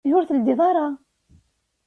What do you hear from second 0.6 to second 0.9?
ara?